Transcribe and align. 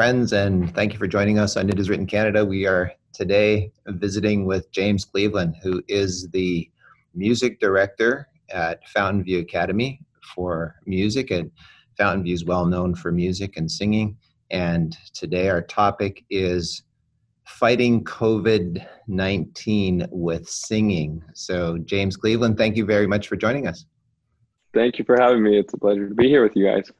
friends, 0.00 0.32
and 0.32 0.74
thank 0.74 0.94
you 0.94 0.98
for 0.98 1.06
joining 1.06 1.38
us 1.38 1.58
on 1.58 1.68
It 1.68 1.78
Is 1.78 1.90
Written 1.90 2.06
Canada. 2.06 2.42
We 2.42 2.66
are 2.66 2.90
today 3.12 3.70
visiting 3.86 4.46
with 4.46 4.72
James 4.72 5.04
Cleveland, 5.04 5.56
who 5.62 5.82
is 5.88 6.26
the 6.30 6.70
music 7.14 7.60
director 7.60 8.26
at 8.48 8.88
Fountain 8.88 9.22
View 9.22 9.40
Academy 9.40 10.00
for 10.34 10.76
music, 10.86 11.30
and 11.30 11.50
Fountain 11.98 12.24
View 12.24 12.32
is 12.32 12.46
well 12.46 12.64
known 12.64 12.94
for 12.94 13.12
music 13.12 13.58
and 13.58 13.70
singing. 13.70 14.16
And 14.50 14.96
today 15.12 15.50
our 15.50 15.60
topic 15.60 16.24
is 16.30 16.82
fighting 17.44 18.02
COVID 18.02 18.82
19 19.06 20.06
with 20.10 20.48
singing. 20.48 21.22
So, 21.34 21.76
James 21.76 22.16
Cleveland, 22.16 22.56
thank 22.56 22.74
you 22.74 22.86
very 22.86 23.06
much 23.06 23.28
for 23.28 23.36
joining 23.36 23.66
us. 23.66 23.84
Thank 24.72 24.98
you 24.98 25.04
for 25.04 25.20
having 25.20 25.42
me. 25.42 25.58
It's 25.58 25.74
a 25.74 25.78
pleasure 25.78 26.08
to 26.08 26.14
be 26.14 26.28
here 26.28 26.42
with 26.42 26.56
you 26.56 26.64
guys. 26.64 26.90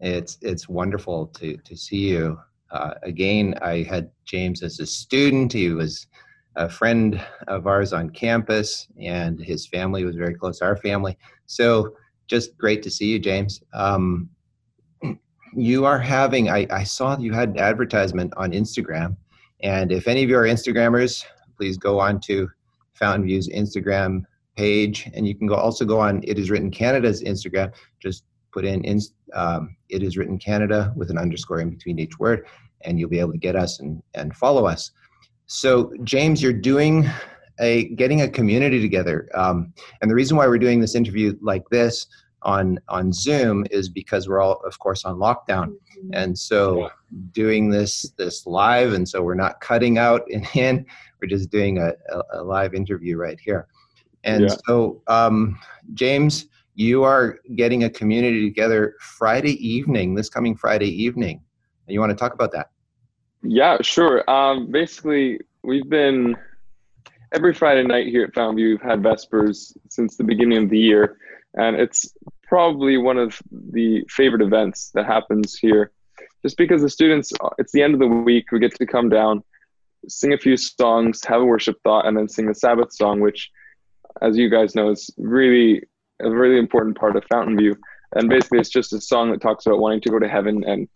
It's 0.00 0.38
it's 0.40 0.68
wonderful 0.68 1.26
to 1.26 1.56
to 1.56 1.76
see 1.76 2.08
you 2.08 2.38
uh, 2.70 2.94
again. 3.02 3.54
I 3.62 3.82
had 3.82 4.10
James 4.24 4.62
as 4.62 4.80
a 4.80 4.86
student. 4.86 5.52
He 5.52 5.70
was 5.70 6.06
a 6.56 6.68
friend 6.68 7.22
of 7.48 7.66
ours 7.66 7.92
on 7.92 8.10
campus, 8.10 8.88
and 9.00 9.40
his 9.40 9.66
family 9.66 10.04
was 10.04 10.16
very 10.16 10.34
close 10.34 10.60
our 10.60 10.76
family. 10.76 11.16
So 11.46 11.94
just 12.28 12.56
great 12.58 12.82
to 12.82 12.90
see 12.90 13.06
you, 13.06 13.18
James. 13.18 13.62
Um, 13.72 14.30
you 15.54 15.84
are 15.84 15.98
having. 15.98 16.48
I, 16.48 16.66
I 16.70 16.84
saw 16.84 17.18
you 17.18 17.32
had 17.32 17.50
an 17.50 17.58
advertisement 17.58 18.32
on 18.36 18.52
Instagram, 18.52 19.16
and 19.62 19.92
if 19.92 20.08
any 20.08 20.22
of 20.22 20.30
you 20.30 20.38
are 20.38 20.44
Instagrammers, 20.44 21.24
please 21.56 21.76
go 21.76 22.00
on 22.00 22.20
to 22.20 22.48
Fountain 22.94 23.26
View's 23.26 23.48
Instagram 23.48 24.22
page, 24.56 25.10
and 25.14 25.26
you 25.26 25.34
can 25.34 25.46
go 25.46 25.54
also 25.54 25.84
go 25.84 26.00
on 26.00 26.22
It 26.24 26.38
Is 26.38 26.50
Written 26.50 26.70
Canada's 26.70 27.22
Instagram. 27.22 27.72
Just 28.00 28.24
put 28.52 28.64
in, 28.64 28.84
in 28.84 29.00
um, 29.34 29.76
it 29.88 30.02
is 30.02 30.16
written 30.16 30.38
Canada 30.38 30.92
with 30.96 31.10
an 31.10 31.18
underscore 31.18 31.60
in 31.60 31.70
between 31.70 31.98
each 31.98 32.18
word, 32.18 32.46
and 32.82 32.98
you'll 32.98 33.10
be 33.10 33.20
able 33.20 33.32
to 33.32 33.38
get 33.38 33.56
us 33.56 33.80
and, 33.80 34.02
and 34.14 34.34
follow 34.36 34.66
us. 34.66 34.90
So, 35.46 35.92
James, 36.04 36.42
you're 36.42 36.52
doing 36.52 37.08
a 37.60 37.88
getting 37.96 38.22
a 38.22 38.28
community 38.28 38.80
together, 38.80 39.28
um, 39.34 39.72
and 40.00 40.10
the 40.10 40.14
reason 40.14 40.36
why 40.36 40.46
we're 40.46 40.58
doing 40.58 40.80
this 40.80 40.94
interview 40.94 41.36
like 41.42 41.68
this 41.70 42.06
on 42.42 42.78
on 42.88 43.12
Zoom 43.12 43.66
is 43.70 43.88
because 43.88 44.28
we're 44.28 44.40
all, 44.40 44.60
of 44.64 44.78
course, 44.78 45.04
on 45.04 45.16
lockdown, 45.16 45.68
mm-hmm. 45.68 46.10
and 46.12 46.38
so 46.38 46.90
doing 47.32 47.68
this 47.68 48.10
this 48.16 48.46
live, 48.46 48.92
and 48.92 49.08
so 49.08 49.22
we're 49.22 49.34
not 49.34 49.60
cutting 49.60 49.98
out 49.98 50.22
and 50.32 50.46
in. 50.54 50.86
We're 51.20 51.28
just 51.28 51.50
doing 51.50 51.76
a, 51.76 51.92
a, 52.08 52.40
a 52.40 52.42
live 52.42 52.72
interview 52.72 53.18
right 53.18 53.38
here, 53.38 53.66
and 54.24 54.44
yeah. 54.44 54.56
so 54.66 55.02
um, 55.06 55.58
James 55.92 56.46
you 56.80 57.04
are 57.04 57.38
getting 57.56 57.84
a 57.84 57.90
community 57.90 58.48
together 58.48 58.94
Friday 59.00 59.52
evening, 59.66 60.14
this 60.14 60.30
coming 60.30 60.56
Friday 60.56 60.88
evening. 60.88 61.42
And 61.86 61.92
you 61.92 62.00
want 62.00 62.08
to 62.08 62.16
talk 62.16 62.32
about 62.32 62.52
that? 62.52 62.70
Yeah, 63.42 63.76
sure. 63.82 64.28
Um, 64.30 64.70
basically, 64.70 65.40
we've 65.62 65.90
been 65.90 66.36
every 67.34 67.52
Friday 67.52 67.82
night 67.82 68.06
here 68.06 68.24
at 68.24 68.34
Fountain 68.34 68.56
View, 68.56 68.70
we've 68.70 68.80
had 68.80 69.02
Vespers 69.02 69.76
since 69.90 70.16
the 70.16 70.24
beginning 70.24 70.64
of 70.64 70.70
the 70.70 70.78
year. 70.78 71.18
And 71.52 71.76
it's 71.78 72.14
probably 72.44 72.96
one 72.96 73.18
of 73.18 73.38
the 73.50 74.02
favorite 74.08 74.40
events 74.40 74.90
that 74.94 75.04
happens 75.04 75.58
here. 75.58 75.92
Just 76.40 76.56
because 76.56 76.80
the 76.80 76.88
students, 76.88 77.30
it's 77.58 77.72
the 77.72 77.82
end 77.82 77.92
of 77.92 78.00
the 78.00 78.06
week, 78.06 78.50
we 78.52 78.58
get 78.58 78.74
to 78.76 78.86
come 78.86 79.10
down, 79.10 79.44
sing 80.08 80.32
a 80.32 80.38
few 80.38 80.56
songs, 80.56 81.22
have 81.26 81.42
a 81.42 81.44
worship 81.44 81.76
thought, 81.84 82.06
and 82.06 82.16
then 82.16 82.26
sing 82.26 82.46
the 82.46 82.54
Sabbath 82.54 82.94
song, 82.94 83.20
which, 83.20 83.50
as 84.22 84.38
you 84.38 84.48
guys 84.48 84.74
know, 84.74 84.90
is 84.90 85.10
really 85.18 85.82
a 86.22 86.30
really 86.30 86.58
important 86.58 86.96
part 86.98 87.16
of 87.16 87.24
Fountain 87.24 87.56
View. 87.56 87.76
And 88.14 88.28
basically, 88.28 88.58
it's 88.58 88.70
just 88.70 88.92
a 88.92 89.00
song 89.00 89.30
that 89.30 89.40
talks 89.40 89.66
about 89.66 89.78
wanting 89.78 90.00
to 90.02 90.10
go 90.10 90.18
to 90.18 90.28
heaven. 90.28 90.64
And 90.66 90.88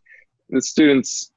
the 0.51 0.61
students, 0.61 1.33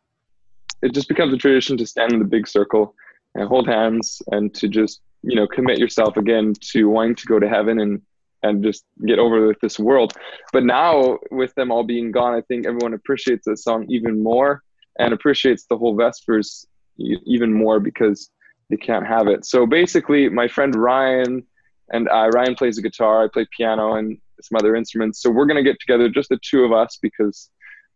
it 0.81 0.93
just 0.93 1.07
becomes 1.07 1.33
a 1.33 1.37
tradition 1.37 1.77
to 1.77 1.85
stand 1.85 2.13
in 2.13 2.19
the 2.19 2.25
big 2.25 2.47
circle 2.47 2.95
and 3.35 3.47
hold 3.47 3.67
hands 3.67 4.21
and 4.31 4.53
to 4.55 4.67
just, 4.67 5.01
you 5.21 5.35
know, 5.35 5.47
commit 5.47 5.77
yourself 5.77 6.17
again 6.17 6.53
to 6.71 6.89
wanting 6.89 7.15
to 7.15 7.25
go 7.27 7.39
to 7.39 7.47
heaven 7.47 7.79
and 7.79 8.01
and 8.43 8.63
just 8.63 8.85
get 9.05 9.19
over 9.19 9.47
with 9.47 9.59
this 9.61 9.79
world. 9.79 10.13
But 10.53 10.63
now, 10.63 11.17
with 11.31 11.53
them 11.55 11.71
all 11.71 11.83
being 11.83 12.11
gone, 12.11 12.33
I 12.35 12.41
think 12.41 12.65
everyone 12.65 12.93
appreciates 12.93 13.45
this 13.47 13.63
song 13.63 13.85
even 13.89 14.21
more 14.21 14.63
and 14.99 15.13
appreciates 15.13 15.65
the 15.65 15.77
whole 15.77 15.95
Vespers 15.95 16.65
even 16.97 17.53
more 17.53 17.79
because 17.79 18.29
they 18.69 18.77
can't 18.77 19.05
have 19.05 19.27
it. 19.27 19.45
So 19.45 19.65
basically, 19.65 20.29
my 20.29 20.47
friend 20.47 20.75
Ryan 20.75 21.43
and 21.91 22.07
uh, 22.09 22.29
Ryan 22.29 22.55
plays 22.55 22.75
the 22.75 22.81
guitar, 22.81 23.23
I 23.23 23.27
play 23.31 23.47
piano 23.55 23.95
and 23.95 24.17
some 24.41 24.57
other 24.57 24.75
instruments. 24.75 25.21
So 25.21 25.29
we're 25.29 25.45
gonna 25.45 25.63
get 25.63 25.79
together, 25.79 26.09
just 26.09 26.29
the 26.29 26.39
two 26.41 26.63
of 26.63 26.71
us, 26.71 26.97
because 27.01 27.49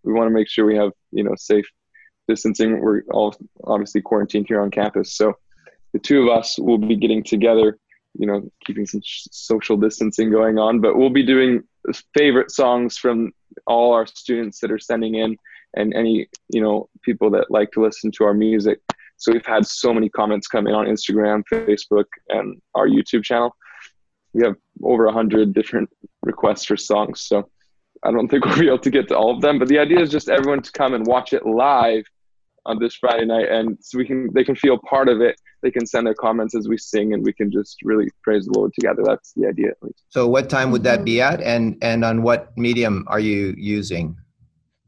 we 0.04 0.14
want 0.14 0.28
to 0.28 0.34
make 0.34 0.50
sure 0.50 0.66
we 0.66 0.78
have 0.78 0.92
you 1.12 1.24
know 1.24 1.36
safe 1.36 1.66
distancing. 2.28 2.80
We're 2.80 3.04
all 3.12 3.36
obviously 3.66 4.02
quarantined 4.02 4.48
here 4.48 4.62
on 4.62 4.72
campus, 4.72 5.16
so 5.16 5.34
the 5.94 6.00
two 6.00 6.22
of 6.22 6.38
us 6.38 6.58
will 6.58 6.78
be 6.78 6.96
getting 6.96 7.24
together. 7.24 7.78
You 8.14 8.28
know, 8.28 8.52
keeping 8.66 8.86
some 8.86 9.02
social 9.06 9.78
distancing 9.78 10.32
going 10.32 10.58
on, 10.60 10.82
but 10.82 10.98
we'll 10.98 11.10
be 11.10 11.26
doing 11.26 11.64
favorite 12.14 12.52
songs 12.52 12.98
from 12.98 13.32
all 13.68 13.94
our 13.94 14.06
students 14.06 14.60
that 14.60 14.72
are 14.72 14.80
sending 14.80 15.16
in, 15.16 15.38
and 15.76 15.94
any 15.94 16.28
you 16.50 16.62
know 16.62 16.90
people 17.04 17.30
that 17.32 17.52
like 17.52 17.72
to 17.72 17.82
listen 17.82 18.12
to 18.12 18.24
our 18.26 18.34
music. 18.34 18.80
So 19.18 19.32
we've 19.32 19.46
had 19.46 19.68
so 19.68 19.94
many 19.94 20.10
comments 20.10 20.48
come 20.48 20.66
in 20.66 20.74
on 20.74 20.88
Instagram, 20.88 21.44
Facebook, 21.52 22.06
and 22.30 22.60
our 22.74 22.88
YouTube 22.88 23.24
channel 23.24 23.56
we 24.34 24.44
have 24.44 24.56
over 24.84 25.06
a 25.06 25.14
hundred 25.14 25.54
different 25.54 25.90
requests 26.24 26.66
for 26.66 26.78
songs. 26.78 27.22
So 27.22 27.50
I 28.04 28.12
don't 28.12 28.28
think 28.28 28.46
we'll 28.46 28.60
be 28.60 28.68
able 28.68 28.80
to 28.80 28.90
get 28.90 29.08
to 29.10 29.18
all 29.18 29.36
of 29.36 29.42
them. 29.42 29.60
But 29.60 29.68
the 29.68 29.80
idea 29.80 30.00
is 30.00 30.10
just 30.10 30.30
everyone 30.30 30.62
to 30.62 30.72
come 30.72 30.94
and 30.94 31.06
watch 31.06 31.34
it 31.34 31.46
live 31.46 32.04
on 32.66 32.78
this 32.80 32.96
Friday 32.96 33.26
night, 33.26 33.50
and 33.50 33.78
so 33.82 33.98
we 33.98 34.06
can 34.06 34.30
they 34.34 34.44
can 34.44 34.56
feel 34.56 34.78
part 34.78 35.10
of 35.10 35.22
it. 35.22 35.36
They 35.64 35.72
can 35.72 35.86
send 35.86 36.08
their 36.08 36.14
comments 36.14 36.56
as 36.56 36.68
we 36.68 36.78
sing, 36.78 37.14
and 37.14 37.24
we 37.24 37.34
can 37.34 37.52
just 37.52 37.78
really 37.84 38.08
praise 38.24 38.46
the 38.46 38.58
Lord 38.58 38.72
together. 38.74 39.04
That's 39.04 39.34
the 39.34 39.48
idea. 39.48 39.72
So, 40.10 40.28
what 40.28 40.50
time 40.50 40.72
would 40.72 40.84
that 40.84 41.04
be 41.04 41.22
at, 41.22 41.42
and 41.42 41.78
and 41.82 42.06
on 42.06 42.22
what 42.22 42.56
medium 42.58 43.06
are 43.08 43.20
you 43.20 43.56
using? 43.58 44.16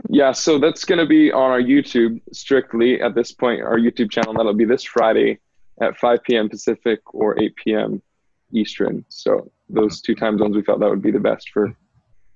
Yeah, 0.09 0.33
so 0.33 0.59
that's 0.59 0.83
going 0.83 0.99
to 0.99 1.05
be 1.05 1.31
on 1.31 1.49
our 1.49 1.61
YouTube 1.61 2.21
strictly 2.33 3.01
at 3.01 3.15
this 3.15 3.31
point. 3.31 3.61
Our 3.61 3.77
YouTube 3.77 4.11
channel 4.11 4.33
that'll 4.33 4.53
be 4.53 4.65
this 4.65 4.83
Friday 4.83 5.39
at 5.81 5.97
5 5.97 6.23
p.m. 6.23 6.49
Pacific 6.49 6.99
or 7.13 7.41
8 7.41 7.55
p.m. 7.55 8.01
Eastern. 8.53 9.03
So 9.09 9.51
those 9.69 10.01
two 10.01 10.15
time 10.15 10.37
zones, 10.37 10.55
we 10.55 10.63
felt 10.63 10.79
that 10.79 10.89
would 10.89 11.01
be 11.01 11.11
the 11.11 11.19
best 11.19 11.49
for 11.49 11.75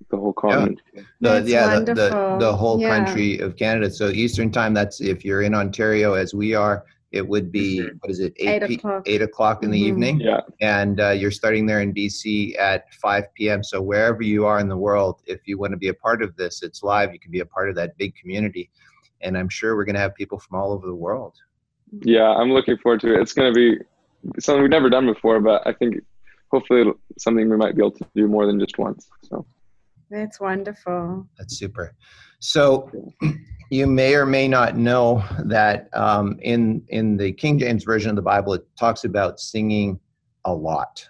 the 0.10 0.18
whole 0.18 0.34
continent. 0.34 0.82
Yeah, 0.94 1.02
the, 1.22 1.50
yeah 1.50 1.80
the, 1.80 1.94
the, 1.94 2.38
the, 2.40 2.56
whole 2.56 2.80
yeah. 2.80 2.90
country 2.90 3.40
of 3.40 3.56
Canada. 3.56 3.92
So 3.92 4.10
Eastern 4.10 4.52
time, 4.52 4.74
that's 4.74 5.02
if 5.02 5.26
you're 5.26 5.42
in 5.42 5.54
Ontario 5.54 6.14
as 6.14 6.34
we 6.34 6.54
are, 6.54 6.86
it 7.12 7.28
would 7.28 7.52
be, 7.52 7.80
mm-hmm. 7.80 7.98
what 8.00 8.12
is 8.12 8.20
it, 8.20 8.34
8, 8.38 8.64
eight, 8.64 8.78
o'clock. 8.78 9.04
8 9.06 9.22
o'clock 9.22 9.64
in 9.64 9.72
the 9.72 9.78
mm-hmm. 9.78 9.88
evening? 9.88 10.20
Yeah. 10.20 10.42
And 10.62 11.00
uh, 11.00 11.12
you're 11.12 11.32
starting 11.32 11.66
there 11.66 11.82
in 11.82 11.94
BC 11.94 12.60
at 12.60 12.94
5 12.96 13.34
p.m. 13.34 13.64
So 13.64 13.82
wherever 13.82 14.22
you 14.22 14.46
are 14.46 14.60
in 14.60 14.68
the 14.68 14.78
world, 14.78 15.22
if 15.26 15.48
you 15.48 15.58
want 15.58 15.72
to 15.72 15.78
be 15.78 15.88
a 15.88 15.94
part 15.94 16.22
of 16.22 16.36
this, 16.36 16.64
it's 16.64 16.84
live. 16.84 17.14
You 17.14 17.20
can 17.20 17.32
be 17.32 17.40
a 17.40 17.46
part 17.46 17.70
of 17.70 17.76
that 17.76 17.98
big 17.98 18.16
community. 18.16 18.70
And 19.22 19.38
I'm 19.38 19.50
sure 19.50 19.76
we're 19.76 19.86
going 19.86 19.96
to 19.96 20.02
have 20.02 20.16
people 20.16 20.38
from 20.38 20.60
all 20.60 20.72
over 20.72 20.86
the 20.86 20.96
world. 20.96 21.36
Yeah, 22.02 22.28
I'm 22.28 22.52
looking 22.52 22.78
forward 22.78 23.00
to 23.02 23.16
it. 23.16 23.22
It's 23.22 23.34
going 23.34 23.54
to 23.54 23.56
be 23.56 23.84
something 24.40 24.62
we've 24.62 24.72
never 24.72 24.90
done 24.90 25.06
before, 25.06 25.40
but 25.40 25.66
I 25.66 25.74
think 25.74 25.96
hopefully 26.52 26.92
something 27.18 27.50
we 27.50 27.58
might 27.58 27.76
be 27.76 27.82
able 27.82 27.92
to 27.92 28.06
do 28.16 28.28
more 28.28 28.46
than 28.46 28.60
just 28.60 28.78
once. 28.78 29.08
So 29.24 29.46
that's 30.10 30.40
wonderful. 30.40 31.28
That's 31.38 31.58
super. 31.58 31.94
So 32.40 32.90
you 33.70 33.88
may 33.88 34.16
or 34.16 34.26
may 34.26 34.48
not 34.48 34.78
know 34.78 35.24
that 35.46 35.90
um, 35.94 36.38
in 36.42 36.84
in 36.90 37.18
the 37.18 37.34
King 37.34 37.60
James 37.60 37.84
version 37.84 38.10
of 38.10 38.16
the 38.16 38.22
Bible, 38.22 38.54
it 38.54 38.66
talks 38.80 39.04
about 39.04 39.40
singing 39.40 40.00
a 40.46 40.54
lot. 40.54 41.08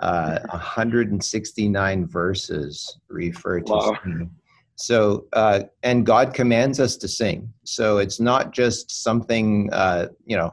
Uh, 0.00 0.40
169 0.50 2.06
verses 2.06 2.98
refer 3.08 3.60
to 3.60 3.72
wow. 3.72 3.98
singing. 4.02 4.30
So, 4.76 5.26
uh, 5.32 5.62
and 5.84 6.04
God 6.04 6.34
commands 6.34 6.80
us 6.80 6.96
to 6.96 7.08
sing. 7.08 7.52
So 7.62 7.98
it's 7.98 8.18
not 8.18 8.52
just 8.52 9.04
something, 9.04 9.70
uh, 9.72 10.08
you 10.26 10.36
know, 10.36 10.52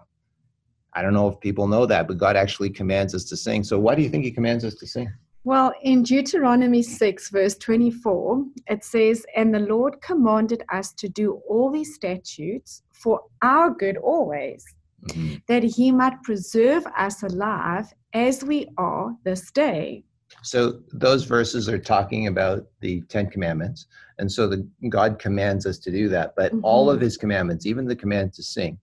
I 0.94 1.02
don't 1.02 1.14
know 1.14 1.28
if 1.28 1.40
people 1.40 1.68
know 1.68 1.86
that, 1.86 2.08
but 2.08 2.18
God 2.18 2.36
actually 2.36 2.70
commands 2.70 3.16
us 3.16 3.24
to 3.26 3.38
sing. 3.38 3.64
So 3.64 3.80
why 3.80 3.96
do 3.96 4.02
you 4.02 4.10
think 4.10 4.24
He 4.24 4.32
commands 4.32 4.66
us 4.66 4.76
to 4.76 4.88
sing? 4.88 5.12
Well, 5.44 5.74
in 5.82 6.04
Deuteronomy 6.04 6.84
6, 6.84 7.30
verse 7.30 7.56
24, 7.58 8.46
it 8.68 8.84
says, 8.84 9.26
And 9.36 9.54
the 9.54 9.60
Lord 9.60 10.00
commanded 10.02 10.62
us 10.72 10.94
to 10.94 11.10
do 11.10 11.42
all 11.50 11.72
these 11.72 11.96
statutes 11.96 12.84
for 12.92 13.22
our 13.42 13.72
good 13.72 13.98
always, 13.98 14.64
mm-hmm. 15.06 15.36
that 15.48 15.64
He 15.64 15.92
might 15.92 16.22
preserve 16.22 16.86
us 16.96 17.24
alive 17.24 17.92
as 18.14 18.44
we 18.44 18.68
are 18.78 19.16
this 19.24 19.50
day. 19.52 20.04
So 20.44 20.82
those 20.92 21.24
verses 21.24 21.68
are 21.68 21.80
talking 21.80 22.28
about 22.28 22.68
the 22.82 23.02
Ten 23.10 23.28
Commandments. 23.28 23.88
And 24.20 24.32
so 24.32 24.48
the, 24.48 24.68
God 24.90 25.18
commands 25.18 25.66
us 25.66 25.80
to 25.80 25.92
do 25.92 26.08
that. 26.10 26.36
But 26.36 26.52
mm-hmm. 26.52 26.64
all 26.64 26.90
of 26.90 27.02
His 27.02 27.18
commandments, 27.18 27.66
even 27.66 27.86
the 27.86 27.96
command 27.96 28.34
to 28.34 28.44
sing, 28.44 28.78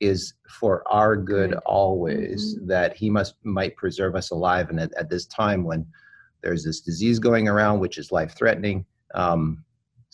is 0.00 0.34
for 0.48 0.82
our 0.90 1.16
good 1.16 1.54
always 1.66 2.56
mm-hmm. 2.56 2.66
that 2.66 2.96
he 2.96 3.08
must 3.08 3.36
might 3.44 3.76
preserve 3.76 4.16
us 4.16 4.30
alive 4.30 4.70
and 4.70 4.80
at, 4.80 4.92
at, 4.94 5.08
this 5.08 5.26
time 5.26 5.64
when 5.64 5.86
there's 6.42 6.64
this 6.64 6.80
disease 6.80 7.18
going 7.18 7.48
around 7.48 7.78
which 7.78 7.96
is 7.96 8.10
life 8.12 8.36
threatening 8.36 8.84
um, 9.14 9.64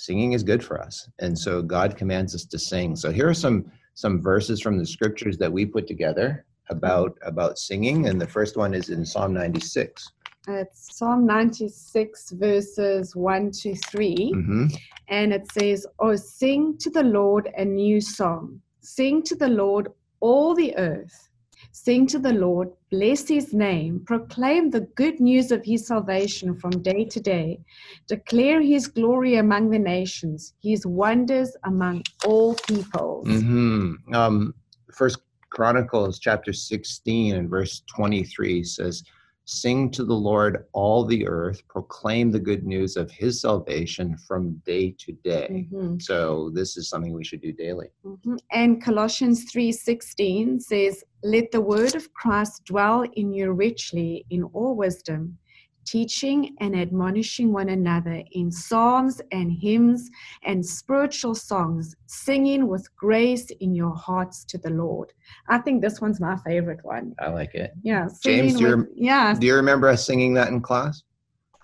singing 0.01 0.33
is 0.33 0.43
good 0.43 0.65
for 0.65 0.81
us. 0.81 1.09
And 1.19 1.39
so 1.39 1.63
God 1.63 1.97
commands 1.97 2.35
us 2.35 2.45
to 2.47 2.59
sing. 2.59 2.97
So 2.97 3.13
here 3.13 3.29
are 3.29 3.35
some 3.35 3.71
some 3.95 4.23
verses 4.23 4.63
from 4.63 4.79
the 4.79 4.87
scriptures 4.87 5.37
that 5.39 5.53
we 5.53 5.67
put 5.67 5.87
together 5.87 6.47
about 6.71 7.19
about 7.23 7.59
singing 7.59 8.07
and 8.09 8.21
the 8.21 8.27
first 8.27 8.57
one 8.57 8.73
is 8.73 8.89
in 8.89 9.05
Psalm 9.05 9.35
96. 9.35 10.07
It's 10.49 10.97
Psalm 10.97 11.27
96 11.27 12.31
verses 12.31 13.15
1 13.15 13.51
to 13.63 13.75
3 13.75 14.33
hmm 14.33 14.67
and 15.09 15.33
it 15.33 15.51
says, 15.53 15.87
"Oh 15.99 16.15
sing 16.15 16.79
to 16.79 16.89
the 16.89 17.03
Lord 17.03 17.51
a 17.57 17.65
new 17.65 18.01
song. 18.01 18.61
Sing 18.81 19.23
to 19.25 19.35
the 19.35 19.49
Lord 19.49 19.89
all 20.21 20.55
the 20.55 20.77
earth. 20.77 21.29
Sing 21.73 22.07
to 22.09 22.19
the 22.19 22.33
Lord, 22.33 22.71
bless 22.91 23.29
his 23.29 23.55
name, 23.55 24.03
proclaim 24.07 24.71
the 24.71 24.81
good 24.81 25.21
news 25.21 25.53
of 25.53 25.65
his 25.65 25.87
salvation 25.87 26.57
from 26.57 26.83
day 26.83 27.05
to 27.05 27.21
day. 27.21 27.61
Declare 28.09 28.63
his 28.63 28.89
glory 28.89 29.37
among 29.37 29.71
the 29.71 29.79
nations, 29.79 30.55
his 30.63 30.85
wonders 30.85 31.57
among 31.65 32.03
all 32.27 32.55
peoples. 32.55 33.29
hmm 33.29 33.93
Um, 34.13 34.55
First 34.93 35.19
Chronicles 35.51 36.19
chapter 36.19 36.53
16 36.53 37.37
and 37.37 37.49
verse 37.49 37.83
23 37.95 38.65
says, 38.65 39.05
Sing 39.47 39.91
to 39.93 40.05
the 40.05 40.15
Lord 40.15 40.67
all 40.73 41.05
the 41.05 41.27
earth, 41.27 41.67
proclaim 41.69 42.31
the 42.31 42.39
good 42.39 42.65
news 42.65 42.97
of 42.97 43.11
his 43.11 43.41
salvation 43.41 44.17
from 44.29 44.63
day 44.65 44.95
to 44.99 45.13
day. 45.25 45.67
Mhm, 45.73 46.01
So 46.01 46.51
this 46.55 46.77
is 46.77 46.89
something 46.89 47.13
we 47.13 47.25
should 47.25 47.41
do 47.41 47.53
daily. 47.53 47.89
mhm. 48.05 48.39
And 48.53 48.81
Colossians 48.83 49.45
3:16 49.51 50.61
says, 50.61 51.03
"Let 51.25 51.51
the 51.51 51.61
word 51.61 51.95
of 51.97 52.13
Christ 52.13 52.65
dwell 52.67 53.03
in 53.15 53.33
you 53.33 53.51
richly 53.53 54.25
in 54.31 54.45
all 54.45 54.77
wisdom, 54.77 55.39
teaching 55.85 56.57
and 56.61 56.77
admonishing 56.77 57.53
one 57.53 57.71
another 57.71 58.23
in 58.33 58.51
psalms 58.51 59.21
and 59.33 59.53
hymns 59.53 60.11
and 60.45 60.65
spiritual 60.65 61.35
songs, 61.35 61.97
singing 62.07 62.69
with 62.69 62.95
grace 62.97 63.51
in 63.61 63.75
your 63.75 63.95
hearts 63.95 64.45
to 64.45 64.59
the 64.59 64.71
Lord." 64.71 65.13
I 65.49 65.59
think 65.59 65.83
this 65.83 66.01
one's 66.01 66.21
my 66.21 66.37
favorite 66.37 66.85
one. 66.85 67.15
I 67.19 67.29
like 67.29 67.55
it. 67.55 67.73
Yeah, 67.83 68.09
James, 68.23 68.23
singing 68.23 68.57
do 68.57 68.65
you 68.65 68.77
with, 68.77 68.89
yeah, 68.95 69.35
Do 69.39 69.47
you 69.47 69.55
remember 69.55 69.89
us 69.89 70.07
singing 70.07 70.35
that 70.35 70.49
in 70.49 70.61
class? 70.61 71.03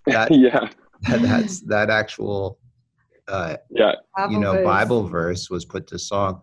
That, 0.06 0.30
yeah, 0.30 0.68
that 1.08 1.20
that's 1.20 1.60
that 1.62 1.90
actual 1.90 2.60
uh, 3.28 3.56
yeah, 3.70 3.94
you 4.30 4.38
know 4.38 4.52
verse. 4.52 4.64
Bible 4.64 5.02
verse 5.08 5.50
was 5.50 5.64
put 5.64 5.86
to 5.88 5.98
song 5.98 6.40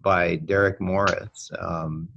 by 0.00 0.36
Derek 0.36 0.80
Morris. 0.80 1.50
Um, 1.58 2.08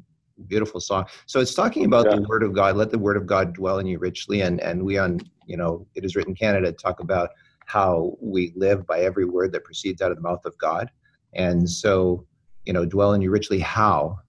beautiful 0.47 0.79
song. 0.79 1.05
So 1.25 1.39
it's 1.39 1.53
talking 1.53 1.85
about 1.85 2.09
the 2.09 2.21
Word 2.21 2.43
of 2.43 2.53
God. 2.53 2.75
Let 2.75 2.91
the 2.91 2.99
Word 2.99 3.17
of 3.17 3.25
God 3.25 3.53
dwell 3.53 3.79
in 3.79 3.87
you 3.87 3.99
richly, 3.99 4.41
and 4.41 4.59
and 4.61 4.83
we 4.83 4.97
on 4.97 5.19
you 5.45 5.57
know 5.57 5.85
it 5.95 6.05
is 6.05 6.15
written 6.15 6.35
Canada 6.35 6.71
talk 6.71 6.99
about 6.99 7.29
how 7.65 8.17
we 8.19 8.51
live 8.55 8.87
by 8.87 9.01
every 9.01 9.25
word 9.25 9.51
that 9.51 9.63
proceeds 9.63 10.01
out 10.01 10.11
of 10.11 10.17
the 10.17 10.23
mouth 10.23 10.43
of 10.45 10.57
God, 10.57 10.89
and 11.33 11.69
so 11.69 12.25
you 12.65 12.73
know 12.73 12.85
dwell 12.85 13.13
in 13.13 13.21
you 13.21 13.31
richly. 13.31 13.59
How? 13.59 14.19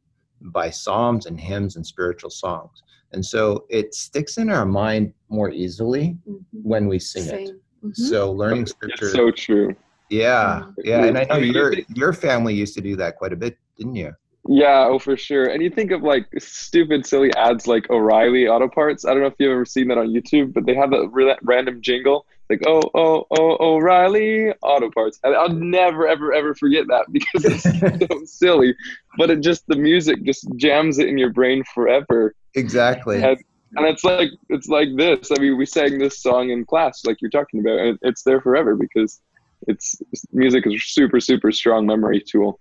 By 0.43 0.71
psalms 0.71 1.27
and 1.27 1.39
hymns 1.39 1.77
and 1.77 1.87
spiritual 1.87 2.31
songs. 2.31 2.83
And 3.13 3.25
so 3.25 3.67
it 3.69 3.95
sticks 3.95 4.39
in 4.39 4.51
our 4.51 4.65
mind 4.65 5.13
more 5.29 5.51
easily 5.51 6.17
Mhm. 6.29 6.45
when 6.53 6.87
we 6.87 6.99
sing, 6.99 7.25
it. 7.25 7.47
Sing. 7.49 7.61
Mhm. 7.85 7.97
So 7.97 8.33
learning 8.33 8.63
it's 8.63 8.71
scripture. 8.71 9.09
so 9.09 9.31
true. 9.31 9.75
Yeah, 10.09 10.63
Mhm. 10.63 10.75
yeah, 10.85 11.05
and 11.05 11.19
I 11.19 11.25
know 11.25 11.37
your 11.37 11.75
your 11.95 12.13
family 12.13 12.55
used 12.55 12.75
to 12.75 12.81
do 12.81 12.97
that 12.97 13.17
quite 13.17 13.33
a 13.33 13.37
bit, 13.37 13.59
didn't 13.77 13.97
you? 13.97 14.13
Yeah, 14.53 14.89
oh 14.89 14.99
for 14.99 15.17
sure. 15.17 15.47
And 15.47 15.63
you 15.63 15.71
think 15.71 15.93
of 15.93 16.03
like 16.03 16.27
stupid, 16.41 17.07
silly 17.07 17.33
ads 17.35 17.69
like 17.69 17.89
O'Reilly 17.89 18.49
Auto 18.49 18.67
Parts. 18.67 19.05
I 19.05 19.11
don't 19.11 19.21
know 19.21 19.29
if 19.29 19.35
you've 19.39 19.53
ever 19.53 19.65
seen 19.65 19.87
that 19.89 19.97
on 19.99 20.09
YouTube, 20.09 20.53
but 20.53 20.67
they 20.67 20.75
have 20.75 20.91
that 20.91 21.09
re- 21.13 21.39
random 21.45 21.81
jingle 21.81 22.27
like 22.49 22.61
"Oh, 22.67 22.83
oh, 22.97 23.27
oh, 23.31 23.57
O'Reilly 23.61 24.51
Auto 24.61 24.91
Parts," 24.91 25.21
and 25.23 25.37
I'll 25.37 25.51
never, 25.51 26.09
ever, 26.09 26.33
ever 26.33 26.57
forget 26.57 26.89
that 26.89 27.07
because 27.13 27.45
it's 27.45 28.09
so 28.09 28.25
silly. 28.25 28.75
But 29.17 29.31
it 29.31 29.41
just 29.41 29.69
the 29.69 29.77
music 29.77 30.25
just 30.25 30.45
jams 30.57 30.99
it 30.99 31.07
in 31.07 31.17
your 31.17 31.31
brain 31.31 31.63
forever. 31.73 32.35
Exactly. 32.57 33.23
And, 33.23 33.39
and 33.77 33.87
it's 33.87 34.03
like 34.03 34.31
it's 34.49 34.67
like 34.67 34.89
this. 34.97 35.31
I 35.31 35.41
mean, 35.41 35.59
we 35.59 35.65
sang 35.65 36.01
this 36.01 36.21
song 36.21 36.51
in 36.51 36.65
class, 36.65 37.05
like 37.05 37.19
you're 37.21 37.31
talking 37.31 37.61
about, 37.61 37.79
and 37.79 37.99
it's 38.03 38.25
there 38.25 38.41
forever 38.41 38.75
because 38.75 39.21
it's 39.69 39.95
music 40.33 40.67
is 40.67 40.85
super, 40.87 41.21
super 41.21 41.53
strong 41.53 41.87
memory 41.87 42.21
tool. 42.21 42.59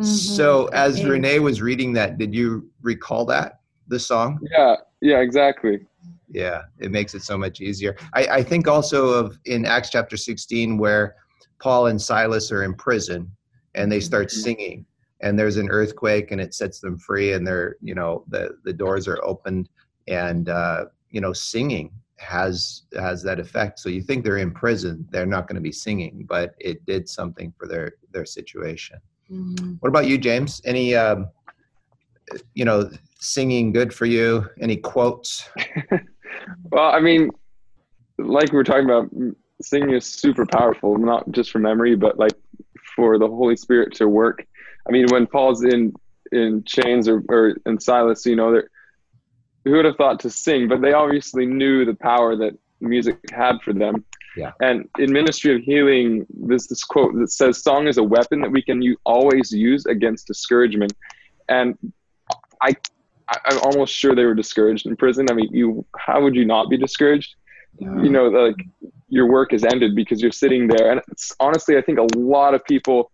So 0.00 0.66
Mhm. 0.66 0.72
as 0.74 0.98
It 0.98 1.02
is. 1.04 1.08
Renee 1.10 1.38
was 1.38 1.60
reading 1.62 1.92
that, 1.94 2.18
did 2.18 2.34
you 2.34 2.70
recall 2.82 3.24
that 3.26 3.60
the 3.88 3.98
song? 3.98 4.38
Yeah, 4.50 4.76
yeah, 5.00 5.18
exactly. 5.18 5.86
Yeah, 6.28 6.62
it 6.78 6.90
makes 6.90 7.14
it 7.14 7.22
so 7.22 7.36
much 7.36 7.60
easier. 7.60 7.96
I, 8.14 8.26
I 8.26 8.42
think 8.42 8.66
also 8.66 9.08
of 9.10 9.38
in 9.44 9.66
Acts 9.66 9.90
chapter 9.90 10.16
16 10.16 10.78
where 10.78 11.16
Paul 11.60 11.88
and 11.88 12.00
Silas 12.00 12.50
are 12.50 12.64
in 12.64 12.74
prison 12.74 13.30
and 13.74 13.90
they 13.92 14.00
start 14.00 14.28
Mhm. 14.28 14.42
singing 14.42 14.86
and 15.20 15.38
there's 15.38 15.56
an 15.58 15.68
earthquake 15.70 16.30
and 16.32 16.40
it 16.40 16.54
sets 16.54 16.80
them 16.80 16.98
free 16.98 17.32
and 17.34 17.46
they're 17.46 17.76
you 17.80 17.94
know 17.94 18.24
the 18.28 18.56
the 18.64 18.72
doors 18.72 19.06
are 19.06 19.22
opened 19.24 19.68
and 20.08 20.48
uh, 20.48 20.86
you 21.10 21.20
know 21.20 21.32
singing 21.32 21.92
has 22.18 22.82
has 22.94 23.22
that 23.22 23.38
effect. 23.38 23.78
So 23.78 23.88
you 23.88 24.00
think 24.02 24.24
they're 24.24 24.38
in 24.38 24.52
prison, 24.52 25.06
they're 25.10 25.26
not 25.26 25.46
going 25.46 25.56
to 25.56 25.60
be 25.62 25.72
singing, 25.72 26.24
but 26.28 26.54
it 26.58 26.84
did 26.86 27.08
something 27.08 27.52
for 27.58 27.66
their 27.68 27.92
their 28.10 28.24
situation. 28.24 28.98
Mhm. 29.32 29.78
What 29.80 29.88
about 29.88 30.06
you, 30.06 30.18
James? 30.18 30.60
Any 30.64 30.94
um, 30.94 31.28
you 32.54 32.64
know 32.64 32.90
singing 33.18 33.72
good 33.72 33.92
for 33.94 34.06
you? 34.06 34.46
Any 34.60 34.76
quotes? 34.76 35.48
Well, 36.70 36.90
I 36.90 37.00
mean, 37.00 37.30
like 38.18 38.52
we 38.52 38.56
were 38.56 38.64
talking 38.64 38.84
about, 38.84 39.10
singing 39.60 39.94
is 39.94 40.06
super 40.06 40.46
powerful, 40.46 40.96
not 40.98 41.30
just 41.30 41.50
for 41.50 41.58
memory, 41.58 41.94
but 41.94 42.18
like 42.18 42.32
for 42.96 43.18
the 43.18 43.28
Holy 43.28 43.56
Spirit 43.56 43.94
to 43.96 44.08
work. 44.08 44.46
I 44.88 44.92
mean, 44.92 45.06
when 45.10 45.26
Paul's 45.26 45.64
in 45.64 45.92
in 46.32 46.64
chains 46.64 47.08
or, 47.08 47.22
or 47.28 47.56
in 47.66 47.78
Silas, 47.78 48.24
you 48.24 48.36
know, 48.36 48.62
who 49.64 49.70
would 49.72 49.84
have 49.84 49.96
thought 49.96 50.20
to 50.20 50.30
sing? 50.30 50.68
But 50.68 50.80
they 50.80 50.92
obviously 50.92 51.46
knew 51.46 51.84
the 51.84 51.94
power 51.94 52.34
that 52.36 52.58
music 52.80 53.18
had 53.30 53.60
for 53.62 53.72
them. 53.72 54.04
Yeah. 54.36 54.52
And 54.60 54.88
in 54.98 55.12
Ministry 55.12 55.54
of 55.54 55.62
Healing, 55.62 56.26
there's 56.30 56.66
this 56.66 56.84
quote 56.84 57.14
that 57.18 57.30
says, 57.30 57.62
"Song 57.62 57.86
is 57.86 57.98
a 57.98 58.02
weapon 58.02 58.40
that 58.40 58.50
we 58.50 58.62
can 58.62 58.80
u- 58.80 58.96
always 59.04 59.52
use 59.52 59.86
against 59.86 60.26
discouragement." 60.26 60.92
And 61.48 61.76
I, 62.62 62.74
I, 63.28 63.38
I'm 63.46 63.58
almost 63.58 63.94
sure 63.94 64.14
they 64.14 64.24
were 64.24 64.34
discouraged 64.34 64.86
in 64.86 64.96
prison. 64.96 65.26
I 65.30 65.34
mean, 65.34 65.48
you, 65.52 65.84
how 65.98 66.22
would 66.22 66.34
you 66.34 66.44
not 66.44 66.70
be 66.70 66.76
discouraged? 66.76 67.34
you 67.78 68.10
know 68.10 68.28
like 68.28 68.56
your 69.08 69.26
work 69.26 69.52
is 69.52 69.64
ended 69.64 69.94
because 69.94 70.20
you're 70.20 70.32
sitting 70.32 70.68
there 70.68 70.90
and 70.90 71.00
it's 71.08 71.34
honestly 71.40 71.76
i 71.76 71.82
think 71.82 71.98
a 71.98 72.18
lot 72.18 72.54
of 72.54 72.64
people 72.64 73.10